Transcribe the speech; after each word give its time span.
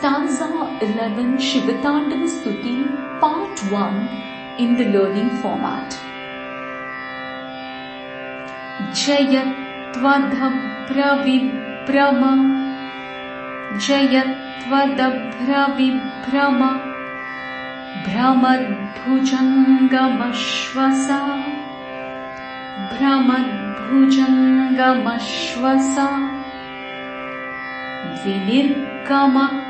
Stanza 0.00 0.46
11 0.80 1.36
Shivatandam 1.36 2.22
Stuti 2.26 2.72
Part 3.20 3.56
1 3.70 4.08
in 4.56 4.74
the 4.78 4.84
learning 4.96 5.28
format. 5.42 5.92
Jayat 8.96 9.52
Vadham 10.00 10.56
Pravim 10.88 11.44
Brahma 11.84 12.32
Jayat 13.74 14.32
Vadham 14.70 15.16
Pravim 15.42 16.00
Brahma 16.30 16.70
Brahma 18.06 18.52
Bhujanga 19.04 20.02
Mashwasa 20.20 21.20
Brahma 22.96 23.36
Bhujanga 23.90 24.88
Mashwasa 25.04 26.08
Vinirkama 28.24 29.69